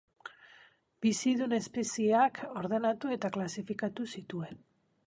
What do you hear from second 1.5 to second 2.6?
espezieak